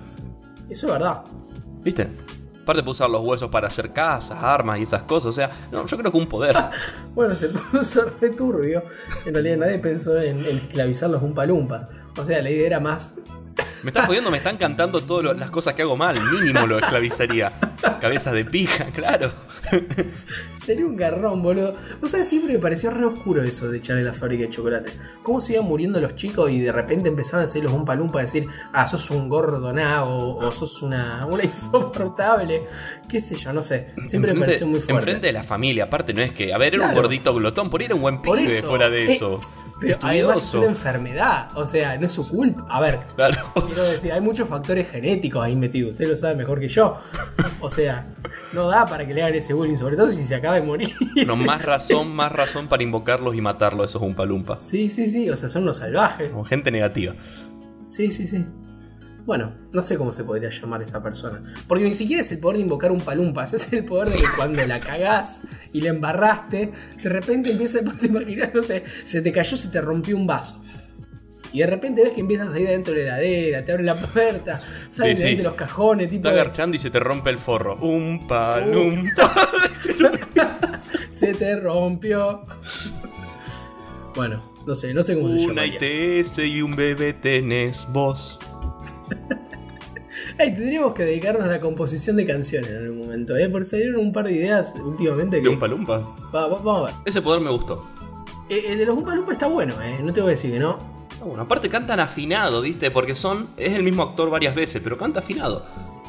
[0.69, 1.21] Eso es verdad.
[1.81, 2.07] ¿Viste?
[2.63, 5.27] Aparte puedes usar los huesos para hacer casas, armas y esas cosas.
[5.27, 6.55] O sea, no, yo creo que un poder.
[7.15, 8.83] Bueno, se puso re turbio.
[9.25, 11.87] En realidad nadie pensó en, en esclavizar los umpalumpas.
[12.17, 13.15] O sea, la idea era más.
[13.83, 16.19] Me están jodiendo, me están cantando todas las cosas que hago mal.
[16.31, 17.51] Mínimo lo esclavizaría.
[18.01, 19.31] Cabezas de pija, claro.
[20.61, 21.73] Sería un garrón, boludo.
[22.01, 24.91] Vos sabés, siempre me pareció re oscuro eso de echarle la fábrica de chocolate.
[25.23, 28.21] Cómo se iban muriendo los chicos y de repente empezaban a salir los umpalumpas a
[28.21, 32.63] decir, ah, sos un gordo nabo o sos una, una insoportable.
[33.07, 33.93] Qué sé yo, no sé.
[34.07, 34.93] Siempre me pareció muy fuerte.
[34.93, 36.53] Enfrente de la familia, aparte no es que.
[36.53, 39.13] A ver, era un gordito glotón, por ahí era un buen pibe eso, fuera de
[39.13, 39.19] eh,
[39.79, 41.47] Pero además es una enfermedad.
[41.55, 42.65] O sea, no es su culpa.
[42.69, 43.37] A ver, Claro.
[43.65, 45.93] Quiero decir, hay muchos factores genéticos ahí metidos.
[45.93, 46.97] Usted lo sabe mejor que yo.
[47.61, 48.07] O sea,
[48.53, 50.89] no da para que le hagan ese bullying, sobre todo si se acaba de morir.
[51.25, 54.65] No, más razón, más razón para invocarlos y matarlos, esos umpalumpas.
[54.65, 55.29] Sí, sí, sí.
[55.29, 56.31] O sea, son los salvajes.
[56.31, 57.13] Como gente negativa.
[57.87, 58.45] Sí, sí, sí.
[59.25, 61.53] Bueno, no sé cómo se podría llamar esa persona.
[61.67, 63.53] Porque ni siquiera es el poder de invocar un palumpas.
[63.59, 66.71] Es el poder de que cuando la cagás y la embarraste,
[67.03, 70.61] de repente empieza a imaginar, no sé, se te cayó, se te rompió un vaso.
[71.51, 73.83] Y de repente ves que empiezas a salir de dentro de la heladera, te abre
[73.83, 75.35] la puerta, salen Sí, de sí.
[75.35, 76.27] de los cajones, tipo.
[76.27, 77.75] Está agarchando y se te rompe el forro.
[77.77, 79.49] Un palumpa.
[81.09, 82.45] se te rompió.
[84.15, 85.77] Bueno, no sé, no sé cómo se Una llama.
[85.85, 88.37] ITS y un bebé tenés vos.
[90.39, 93.47] Ay, tendríamos que dedicarnos a la composición de canciones en algún momento, ¿eh?
[93.49, 95.43] Porque salieron un par de ideas últimamente que.
[95.43, 95.99] ¿De un palumpa?
[96.33, 96.95] Va- va- vamos a ver.
[97.05, 97.87] Ese poder me gustó.
[98.49, 99.99] Eh, el de los Umpa Lumpa está bueno, ¿eh?
[100.03, 100.77] No te voy a decir que no.
[101.21, 102.89] Ah, Bueno, aparte cantan afinado, ¿viste?
[102.91, 103.49] Porque son.
[103.57, 105.65] Es el mismo actor varias veces, pero canta afinado.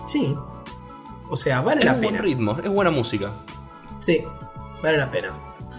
[0.09, 0.35] Sí.
[1.29, 2.25] O sea, vale Es la un buen pena.
[2.25, 3.33] ritmo, es buena música.
[4.01, 4.23] Sí,
[4.83, 5.29] vale la pena.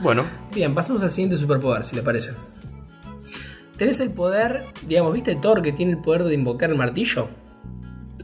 [0.01, 2.31] Bueno, Bien, pasamos al siguiente superpoder, si le parece.
[3.81, 7.29] Tenés el poder, digamos, ¿viste Thor que tiene el poder de invocar el martillo?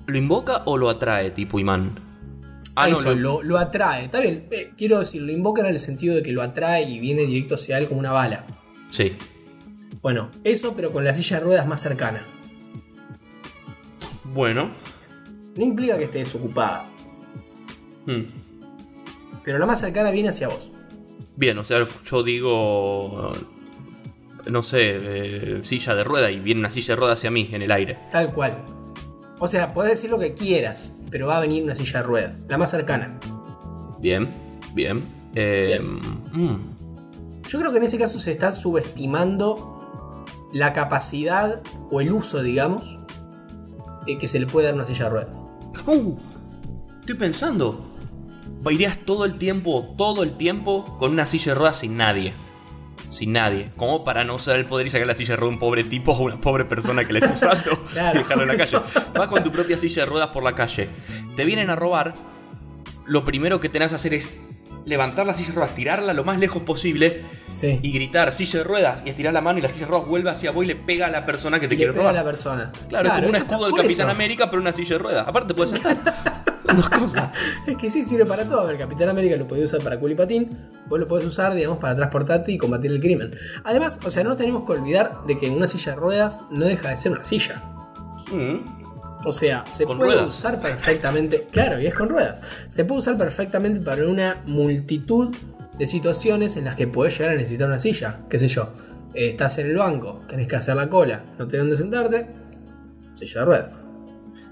[0.05, 1.99] ¿lo invoca o lo atrae, tipo imán?
[2.75, 4.05] Ah, no, Eso, lo- lo, lo atrae.
[4.05, 6.99] Está bien, eh, quiero decir, lo invoca en el sentido de que lo atrae y
[6.99, 8.45] viene directo hacia él como una bala.
[8.91, 9.13] Sí.
[10.03, 12.27] Bueno, eso pero con la silla de ruedas más cercana.
[14.25, 14.69] Bueno.
[15.55, 16.87] No implica que esté desocupada,
[18.05, 18.25] Hmm.
[19.43, 20.69] pero la más cercana viene hacia vos.
[21.35, 23.31] Bien, o sea, yo digo.
[24.49, 27.61] No sé, eh, silla de rueda y viene una silla de rueda hacia mí en
[27.61, 27.97] el aire.
[28.11, 28.63] Tal cual.
[29.39, 32.37] O sea, podés decir lo que quieras, pero va a venir una silla de ruedas,
[32.47, 33.19] la más cercana.
[33.99, 34.29] Bien,
[34.73, 35.01] bien.
[35.35, 36.57] Eh, mm,
[37.47, 42.97] Yo creo que en ese caso se está subestimando la capacidad o el uso, digamos,
[44.07, 45.43] eh, que se le puede dar a una silla de ruedas.
[45.85, 46.15] Uh,
[46.99, 47.83] estoy pensando.
[48.69, 52.33] Irías todo el tiempo, todo el tiempo con una silla de ruedas sin nadie.
[53.09, 53.69] Sin nadie.
[53.77, 55.83] Como para no usar el poder y sacar la silla de ruedas a un pobre
[55.83, 58.19] tipo o una pobre persona que le está usando Claro.
[58.19, 58.77] y dejarlo en la calle.
[59.13, 60.89] Vas con tu propia silla de ruedas por la calle.
[61.35, 62.13] Te vienen a robar.
[63.05, 64.33] Lo primero que tenés que hacer es
[64.85, 67.79] levantar la silla de ruedas, tirarla lo más lejos posible Sí.
[67.81, 70.29] y gritar silla de ruedas y estirar la mano y la silla de ruedas vuelve
[70.29, 72.11] hacia vos y le pega a la persona que te Y le quiere pega a
[72.11, 72.25] robar.
[72.25, 72.71] la persona.
[72.89, 74.15] Claro, es como un escudo del Capitán eso.
[74.15, 75.27] América, pero una silla de ruedas.
[75.27, 75.97] Aparte, puedes sentar.
[76.67, 77.31] Son dos cosas.
[77.65, 78.69] Es que sí, sirve para todo.
[78.69, 80.49] El Capitán América lo podía usar para culo y patín.
[80.87, 83.31] Vos lo podés usar, digamos, para transportarte y combatir el crimen.
[83.63, 86.89] Además, o sea, no tenemos que olvidar de que una silla de ruedas no deja
[86.89, 87.63] de ser una silla.
[88.31, 88.57] Mm.
[89.25, 90.27] O sea, se puede ruedas.
[90.27, 91.47] usar perfectamente.
[91.51, 92.41] Claro, y es con ruedas.
[92.67, 95.35] Se puede usar perfectamente para una multitud
[95.77, 98.19] de situaciones en las que podés llegar a necesitar una silla.
[98.29, 98.69] Qué sé yo.
[99.13, 102.27] eh, estás en el banco, tenés que hacer la cola, no tenés dónde sentarte,
[103.15, 103.71] silla de ruedas.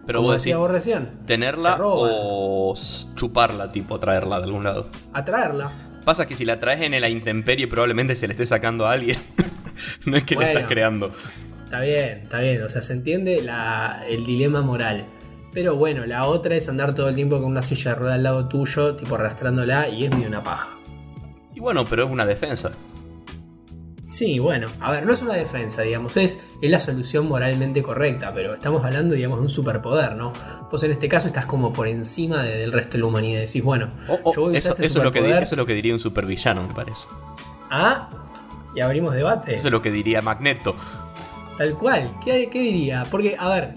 [0.05, 2.73] Pero Como vos decís, vos recién, tenerla te o
[3.15, 4.87] chuparla, tipo, traerla de algún lado.
[5.13, 5.71] atraerla.
[6.05, 9.17] Pasa que si la traes en la intemperie probablemente se le esté sacando a alguien.
[10.05, 11.11] no es que la estás creando.
[11.63, 15.05] Está bien, está bien, o sea, se entiende la- el dilema moral.
[15.51, 18.23] Pero bueno, la otra es andar todo el tiempo con una silla de ruedas al
[18.23, 20.77] lado tuyo, tipo arrastrándola, y es medio una paja.
[21.55, 22.73] Y bueno, pero es una defensa.
[24.17, 28.31] Sí, bueno, a ver, no es una defensa, digamos, es, es la solución moralmente correcta,
[28.33, 30.31] pero estamos hablando, digamos, de un superpoder, ¿no?
[30.71, 33.61] Vos en este caso estás como por encima de- del resto de la humanidad, decís,
[33.61, 35.57] bueno, Oh, oh, yo voy a eso, usar este eso es lo que, eso es
[35.57, 37.07] lo que diría un supervillano, me parece.
[37.69, 38.09] ah,
[38.73, 39.55] y abrimos debate.
[39.55, 40.75] Eso es lo que diría Magneto.
[41.57, 42.11] Tal cual.
[42.23, 43.03] ¿Qué, qué diría?
[43.11, 43.73] Porque, a ver,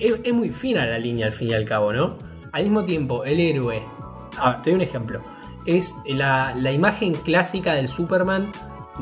[0.00, 2.16] es, es muy fina la línea al fin y al cabo, ¿no?
[2.52, 3.82] Al mismo tiempo, el héroe.
[4.38, 5.20] A ver, te doy un ejemplo.
[5.66, 8.50] Es la, la imagen clásica del Superman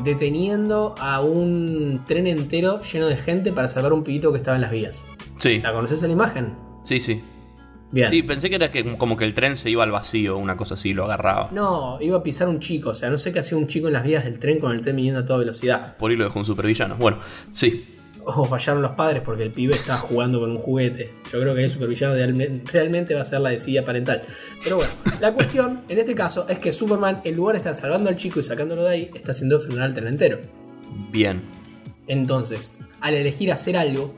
[0.03, 4.61] deteniendo a un tren entero lleno de gente para salvar un pibito que estaba en
[4.61, 5.05] las vías.
[5.37, 6.55] Sí, ¿La conoces la imagen?
[6.83, 7.21] sí, sí.
[7.89, 8.09] Bien.
[8.09, 10.73] Sí, pensé que era que, como que el tren se iba al vacío, una cosa
[10.73, 11.49] así, lo agarraba.
[11.53, 13.93] No, iba a pisar un chico, o sea, no sé qué hacía un chico en
[13.93, 15.95] las vías del tren con el tren viniendo a toda velocidad.
[15.95, 16.97] Por ahí lo dejó un supervillano.
[16.97, 17.19] Bueno,
[17.53, 17.96] sí.
[18.29, 21.13] O fallaron los padres porque el pibe está jugando con un juguete.
[21.31, 24.23] Yo creo que el supervillano realme- realmente va a ser la desidia parental.
[24.61, 28.09] Pero bueno, la cuestión en este caso es que Superman, en lugar de estar salvando
[28.09, 30.39] al chico y sacándolo de ahí, está haciendo frenar al tren entero.
[31.09, 31.41] Bien.
[32.07, 34.13] Entonces, al elegir hacer algo,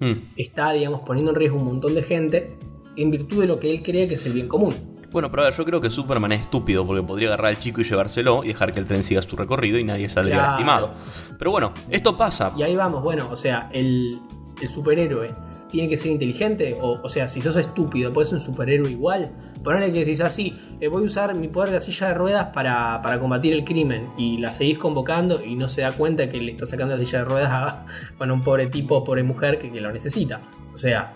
[0.00, 0.30] Hmm.
[0.36, 2.50] está, digamos, poniendo en riesgo un montón de gente
[2.96, 4.74] en virtud de lo que él cree que es el bien común.
[5.10, 7.80] Bueno, pero a ver, yo creo que Superman es estúpido porque podría agarrar al chico
[7.80, 10.48] y llevárselo y dejar que el tren siga su recorrido y nadie saldría Claro.
[10.50, 10.90] lastimado.
[11.38, 12.52] Pero bueno, esto pasa.
[12.56, 14.20] Y ahí vamos, bueno, o sea, el,
[14.60, 15.34] el superhéroe
[15.70, 19.30] tiene que ser inteligente, o, o sea, si sos estúpido, puedes ser un superhéroe igual.
[19.62, 23.00] Ponele que decís así, eh, voy a usar mi poder de silla de ruedas para,
[23.02, 26.52] para combatir el crimen, y la seguís convocando y no se da cuenta que le
[26.52, 27.86] está sacando la silla de ruedas a,
[28.18, 30.40] bueno, un pobre tipo, pobre mujer que, que lo necesita.
[30.72, 31.14] O sea,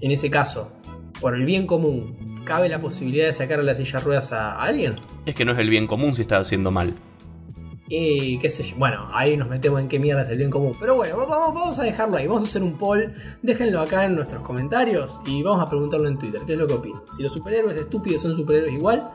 [0.00, 0.72] en ese caso,
[1.20, 4.62] por el bien común, ¿cabe la posibilidad de sacar la silla de ruedas a, a
[4.64, 4.96] alguien?
[5.26, 6.94] Es que no es el bien común si está haciendo mal.
[7.90, 8.76] Y qué sé yo.
[8.76, 10.72] Bueno, ahí nos metemos en qué mierda es el bien común.
[10.78, 12.26] Pero bueno, vamos, vamos a dejarlo ahí.
[12.26, 13.14] Vamos a hacer un poll.
[13.42, 15.18] Déjenlo acá en nuestros comentarios.
[15.24, 16.42] Y vamos a preguntarlo en Twitter.
[16.46, 17.00] ¿Qué es lo que opinan?
[17.16, 19.08] Si los superhéroes estúpidos son superhéroes igual.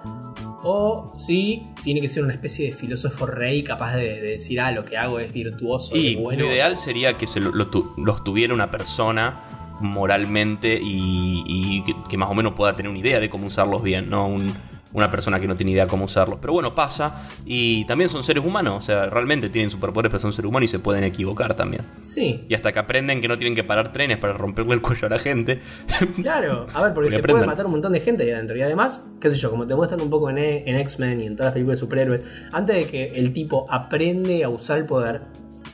[0.63, 4.71] O si tiene que ser una especie de filósofo rey capaz de, de decir, ah,
[4.71, 5.95] lo que hago es virtuoso.
[5.95, 6.45] Y es bueno.
[6.45, 12.29] lo ideal sería que se lo- los tuviera una persona moralmente y, y que, más
[12.29, 14.53] o menos pueda tener una idea de cómo usarlos bien, no un-
[14.93, 16.37] una persona que no tiene idea cómo usarlos.
[16.39, 20.33] Pero bueno, pasa y también son seres humanos, o sea, realmente tienen superpoderes, pero son
[20.33, 21.81] seres humanos y se pueden equivocar también.
[21.99, 25.07] Sí, Y hasta que aprenden que no tienen que parar trenes para romperle el cuello
[25.07, 25.61] a la gente.
[26.21, 26.67] claro.
[26.75, 27.39] A ver, porque, Porque se aprendan.
[27.41, 28.55] puede matar un montón de gente ahí adentro.
[28.55, 31.25] Y además, qué sé yo, como te muestran un poco en, E- en X-Men y
[31.25, 34.85] en todas las películas de superhéroes, antes de que el tipo aprende a usar el
[34.85, 35.21] poder,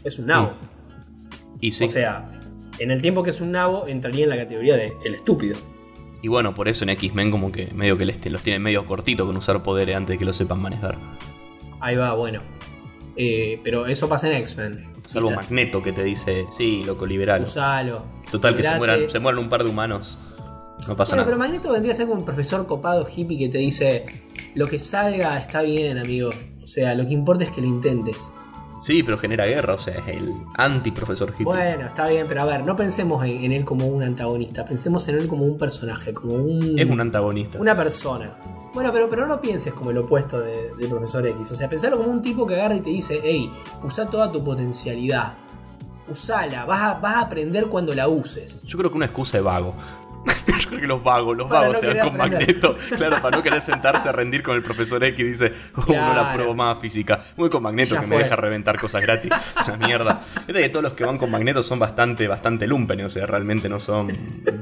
[0.06, 0.54] es un nabo.
[1.60, 1.84] Y sí.
[1.84, 2.38] O sea,
[2.80, 5.58] en el tiempo que es un nabo, entraría en la categoría de el estúpido.
[6.22, 9.26] y bueno, por eso en X-Men como que medio que les, los tienen medio cortito
[9.26, 10.98] con usar poderes antes de que lo sepan manejar.
[11.80, 12.42] Ahí va, bueno.
[13.15, 14.94] Eh, pero eso pasa en X-Men.
[15.08, 15.32] Salvo.
[15.32, 17.44] Magneto que te dice, sí, loco, liberal.
[17.44, 18.06] Usalo.
[18.32, 20.18] Total, que se mueran, se mueran un par de humanos.
[20.88, 21.50] No pasa Bueno, pero nada.
[21.50, 24.06] Magneto vendría a ser como un profesor copado hippie que te dice:
[24.56, 26.30] Lo que salga está bien, amigo.
[26.63, 28.34] O sea, lo que importa es que lo intentes.
[28.82, 31.44] Sí, pero genera guerra, o sea, es el anti-profesor hippie.
[31.46, 35.08] Bueno, está bien, pero a ver, no pensemos en, en él como un antagonista, pensemos
[35.10, 36.80] en él como un personaje, como un.
[36.80, 37.60] Es un antagonista.
[37.60, 38.38] Una persona.
[38.74, 41.52] Bueno, pero, pero no lo pienses como el opuesto de- del profesor X.
[41.52, 43.52] O sea, pensalo como un tipo que agarra y te dice, hey,
[43.84, 45.34] usa toda tu potencialidad.
[46.08, 48.63] Usala, vas a, vas a aprender cuando la uses.
[48.63, 49.74] Yo creo que una excusa de vago.
[50.69, 52.39] Creo que los vagos, los Para vagos no se van con aprender.
[52.39, 52.77] Magneto.
[52.97, 56.13] Claro, para no querer sentarse a rendir con el profesor X y dice, oh, no
[56.13, 57.19] la pruebo más física.
[57.38, 58.17] Voy con Magneto Ya que fue.
[58.17, 59.32] me deja reventar cosas gratis.
[59.67, 60.23] Una mierda.
[60.45, 63.69] Fíjate que todos los que van con Magneto son bastante, bastante lumpen, o sea, realmente
[63.69, 64.12] no son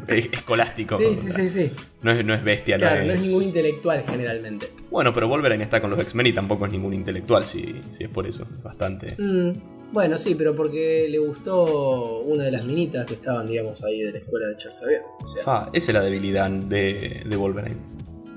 [0.08, 1.00] escolásticos.
[1.00, 1.72] Sí, sí, sí, sí.
[2.02, 3.22] No es, no es bestia, Claro, no no es...
[3.22, 4.72] es ningún intelectual generalmente.
[4.90, 8.10] Bueno, pero Wolverine está con los X-Men y tampoco es ningún intelectual, si, si es
[8.10, 8.44] por eso.
[8.44, 9.16] Es bastante...
[9.18, 9.52] Mm,
[9.94, 14.12] bueno, sí, pero porque le gustó una de las minitas que estaban, digamos, ahí de
[14.12, 15.02] la escuela de Charles Xavier.
[15.24, 17.78] O sea, Ah, esa es la debilidad de, de Wolverine.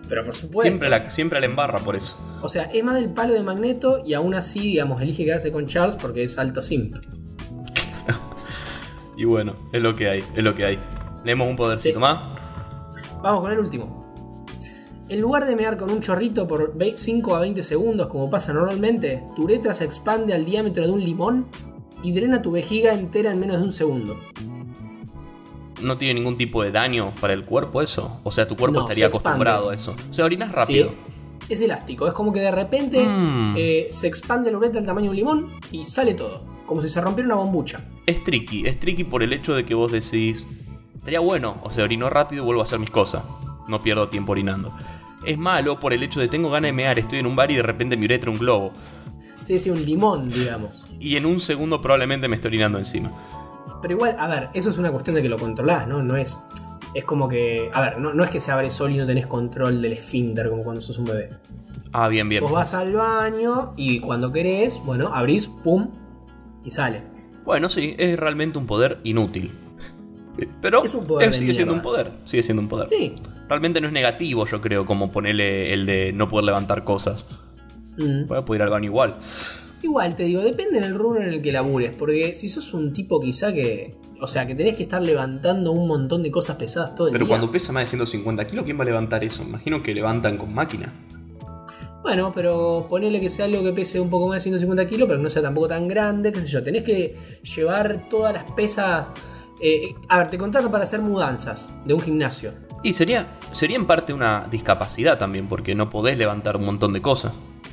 [0.08, 0.62] pero por supuesto.
[0.68, 2.16] Siempre la, siempre la embarra por eso.
[2.42, 5.66] O sea, es más del palo de Magneto y aún así, digamos, elige quedarse con
[5.66, 6.96] Charles porque es alto simp.
[9.16, 10.78] Y bueno, es lo que hay, es lo que hay.
[11.24, 12.00] Leemos un podercito Sí.
[12.00, 12.18] más.
[13.22, 13.99] Vamos con el último.
[15.11, 18.53] En lugar de mear con un chorrito por ve- 5 a 20 segundos como pasa
[18.53, 21.46] normalmente, tu uretra se expande al diámetro de un limón
[22.03, 24.16] y drena tu vejiga entera en menos de un segundo.
[25.83, 28.20] No tiene ningún tipo de daño para el cuerpo eso.
[28.23, 29.96] O sea, tu cuerpo No, estaría acostumbrado a eso.
[30.11, 30.90] O sea, orinas rápido.
[30.90, 30.94] Sí.
[31.49, 32.07] es elástico.
[32.07, 33.55] Es como que de repente Mm.
[33.59, 36.44] eh, se expande la uretra del tamaño de un limón y sale todo.
[36.64, 37.81] Como si se rompiera una bombucha.
[38.07, 40.46] Es tricky, es tricky por el hecho de que vos decís,
[40.94, 43.25] estaría bueno, o sea, orino rápido y vuelvo a hacer mis cosas.
[43.66, 44.73] No pierdo tiempo orinando.
[45.24, 47.56] Es malo por el hecho de tengo ganas de mear, estoy en un bar y
[47.56, 48.72] de repente mi uretra un globo.
[49.42, 50.85] Sí, sí, un limón, digamos.
[50.98, 53.11] Y en un segundo probablemente me estoy orinando encima.
[53.80, 56.02] Pero igual, a ver, eso es una cuestión de que lo controlás, ¿no?
[56.02, 56.38] No es.
[56.94, 57.70] Es como que.
[57.72, 60.50] A ver, no, no es que se abre solo y no tenés control del esfínter
[60.50, 61.30] como cuando sos un bebé.
[61.92, 62.42] Ah, bien, bien.
[62.42, 65.90] Vos vas al baño y cuando querés, bueno, abrís, pum,
[66.64, 67.02] y sale.
[67.44, 69.52] Bueno, sí, es realmente un poder inútil.
[70.62, 72.88] Pero Es un poder de sigue siendo un poder, sigue siendo un poder.
[72.88, 73.14] Sí.
[73.49, 77.25] Realmente no es negativo, yo creo, como ponerle el de no poder levantar cosas.
[77.99, 78.27] Mm.
[78.27, 79.16] Puede poder ir al baño igual.
[79.83, 83.21] Igual te digo, depende del rubro en el que labures, porque si sos un tipo
[83.21, 83.95] quizá que.
[84.23, 87.25] O sea, que tenés que estar levantando un montón de cosas pesadas todo el Pero
[87.25, 87.31] día.
[87.31, 89.43] cuando pesa más de 150 kilos, ¿quién va a levantar eso?
[89.43, 90.93] Imagino que levantan con máquina.
[92.03, 95.19] Bueno, pero ponele que sea algo que pese un poco más de 150 kilos, pero
[95.19, 96.62] que no sea tampoco tan grande, qué sé yo.
[96.62, 97.16] Tenés que
[97.57, 99.09] llevar todas las pesas.
[99.62, 102.53] Eh, a ver, te contrato para hacer mudanzas de un gimnasio.
[102.83, 107.03] Y sería, sería en parte una discapacidad también, porque no podés levantar un montón de
[107.03, 107.33] cosas.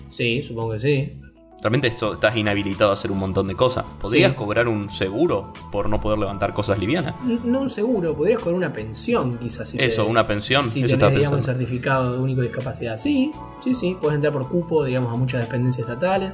[0.10, 1.22] Sí, supongo que sí.
[1.60, 3.84] Realmente esto- estás inhabilitado a hacer un montón de cosas.
[4.00, 4.38] ¿Podrías Sí.
[4.38, 7.16] cobrar un seguro por no poder levantar cosas livianas?
[7.44, 9.70] No un seguro, podrías cobrar una pensión quizás.
[9.70, 12.98] Si Eso, te- una pensión, Si eso tenés, digamos, un certificado de único discapacidad.
[12.98, 13.32] Sí,
[13.64, 13.98] sí, sí.
[14.00, 16.34] Puedes entrar por cupo, digamos, a muchas dependencias estatales.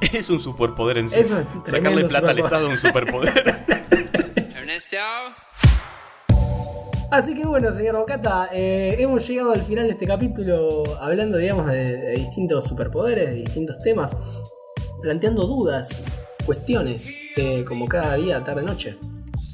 [0.12, 1.18] Es un superpoder en sí.
[1.20, 2.38] Eso es Sacarle plata al.
[2.38, 3.32] Estado es un superpoder.
[7.10, 11.66] Así que bueno, señor Bocata, eh, hemos llegado al final de este capítulo hablando, digamos,
[11.66, 14.16] de, de distintos superpoderes, de distintos temas,
[15.02, 16.04] planteando dudas,
[16.46, 18.96] cuestiones, eh, como cada día, tarde, noche.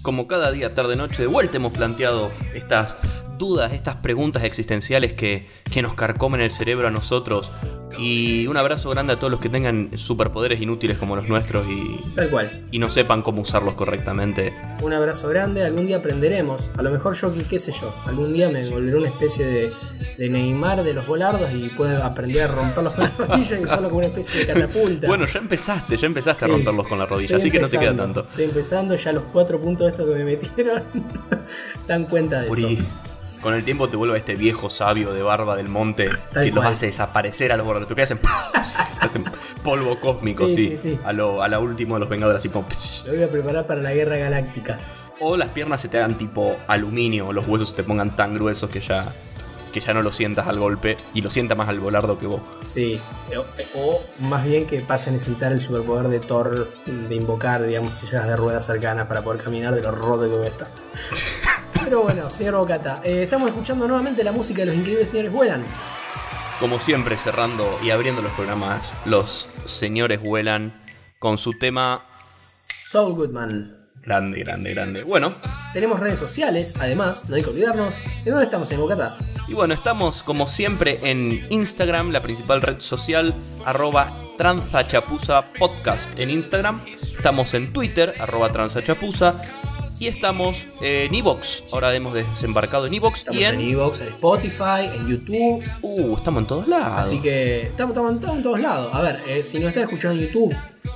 [0.02, 2.96] Como cada día, tarde, noche, de vuelta hemos planteado estas
[3.38, 7.50] dudas, estas preguntas existenciales que, que nos carcomen el cerebro a nosotros.
[7.98, 12.00] Y un abrazo grande a todos los que tengan superpoderes inútiles como los nuestros y,
[12.14, 12.66] Tal cual.
[12.70, 14.54] y no sepan cómo usarlos correctamente.
[14.82, 16.70] Un abrazo grande, algún día aprenderemos.
[16.76, 19.72] A lo mejor yo, qué, sé yo, algún día me volveré una especie de,
[20.16, 23.88] de Neymar de los volardos y puedo aprender a romperlos con la rodilla y usarlo
[23.88, 25.06] como una especie de catapulta.
[25.08, 26.50] Bueno, ya empezaste, ya empezaste Sí.
[26.50, 28.20] a romperlos con la rodilla, así que no te queda tanto.
[28.30, 30.82] Estoy empezando, ya los cuatro puntos estos que me metieron
[31.88, 32.84] dan cuenta de Uri, eso.
[33.42, 36.64] Con el tiempo te vuelve este viejo sabio de barba del monte Tal que los
[36.64, 37.94] hace desaparecer a los borradores.
[37.94, 38.18] Que hacen,
[39.00, 39.24] hacen
[39.62, 40.68] polvo cósmico, Sí, sí.
[40.76, 41.00] sí, sí.
[41.04, 42.66] A, lo, a la última de los Vengadores, así como.
[43.06, 44.78] Lo voy a preparar para la guerra galáctica.
[45.20, 48.34] O las piernas se te hagan tipo aluminio, o los huesos se te pongan tan
[48.34, 49.12] gruesos que ya,
[49.72, 52.40] que ya no lo sientas al golpe y lo sienta más al volardo que vos.
[52.66, 53.00] Sí,
[53.36, 53.44] o,
[53.80, 58.26] o más bien que pase a necesitar el superpoder de Thor de invocar, digamos, sillas
[58.28, 60.68] de ruedas cercanas para poder caminar de lo roto que estar.
[61.88, 65.64] Pero bueno, señor Bocata, eh, estamos escuchando nuevamente la música de los increíbles señores vuelan.
[66.60, 70.82] Como siempre, cerrando y abriendo los programas, los señores vuelan
[71.18, 72.04] con su tema
[72.66, 73.74] Saul Goodman.
[74.02, 75.02] grande, grande, grande.
[75.02, 75.36] Bueno,
[75.72, 77.94] Tenemos redes sociales, además, no hay que olvidarnos.
[78.22, 79.16] ¿De dónde estamos, señor Bocata?
[79.46, 84.12] Y bueno, estamos como siempre en Instagram, la principal red social, arroba
[85.58, 86.84] podcast en Instagram.
[86.86, 89.67] Estamos en Twitter, arroba tranzachapuza.
[90.00, 91.64] Y estamos en Evox.
[91.72, 93.18] Ahora hemos desembarcado en Evox.
[93.20, 93.70] Estamos Y en en...
[93.72, 95.64] Evox, en Spotify, en YouTube.
[95.82, 96.94] Uh, estamos en todos lados.
[96.96, 98.94] Así que estamos, estamos, estamos en todos lados.
[98.94, 100.54] A ver, eh, si nos estás escuchando en YouTube,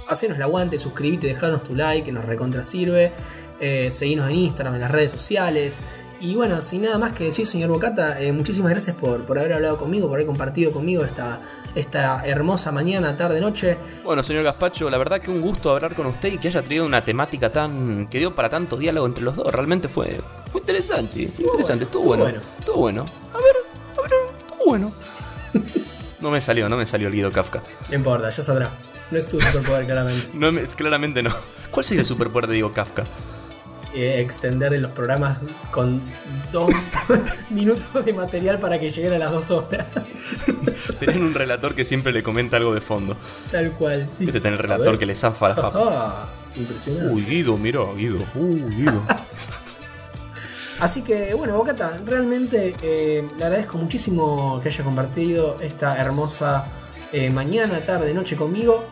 [0.08, 3.12] hacenos el aguante, suscríbete, dejanos tu like, que nos recontra sirve.
[3.60, 5.80] Eh, seguinos en Instagram, en las redes sociales.
[6.20, 9.54] Y bueno, sin nada más que decir, señor Bocata, eh, muchísimas gracias por, por haber
[9.54, 11.40] hablado conmigo, por haber compartido conmigo esta,
[11.74, 13.76] esta hermosa mañana, tarde, noche.
[14.04, 16.84] Bueno, señor Gaspacho, la verdad que un gusto hablar con usted y que haya traído
[16.84, 18.06] una temática tan.
[18.08, 19.52] que dio para tanto diálogo entre los dos.
[19.52, 20.20] Realmente fue.
[20.50, 21.28] fue interesante.
[21.28, 22.26] Fue interesante, estuvo bueno.
[22.58, 23.06] Estuvo bueno.
[23.32, 23.56] A ver,
[23.98, 24.92] a ver, estuvo bueno.
[26.20, 27.62] No me salió, no me salió el Guido Kafka.
[27.88, 28.70] No importa, ya sabrá.
[29.10, 30.28] No es tu superpoder, claramente.
[30.34, 31.30] No me- claramente no.
[31.72, 33.02] ¿Cuál sería el superpoder de Diego Kafka?
[33.94, 35.40] Eh, extender los programas
[35.70, 36.00] con
[36.50, 36.72] dos
[37.50, 39.86] minutos de material para que lleguen a las dos horas.
[40.98, 43.16] Tener un relator que siempre le comenta algo de fondo.
[43.50, 44.24] Tal cual, sí.
[44.26, 45.72] Tener el relator que le zafa la papa.
[45.74, 47.12] Ah, impresionante.
[47.12, 48.24] Uy, Guido, mira, Guido.
[48.34, 49.02] Uy, Guido.
[50.80, 56.64] Así que bueno, Bocata, realmente eh, le agradezco muchísimo que haya compartido esta hermosa
[57.12, 58.84] eh, mañana, tarde, noche conmigo.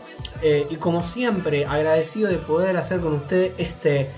[0.43, 4.11] Eh, y como siempre, agradecido de poder hacer con usted este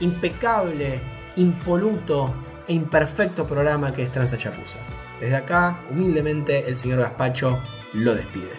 [0.00, 1.00] impecable,
[1.36, 2.34] impoluto
[2.66, 4.78] e imperfecto programa que es Transa Chapuza.
[5.20, 7.58] Desde acá, humildemente, el señor Gaspacho
[7.92, 8.58] lo despide.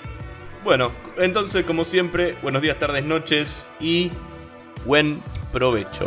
[0.63, 4.11] Bueno, entonces, como siempre, buenos días, tardes, noches y
[4.85, 5.21] buen
[5.51, 6.05] provecho.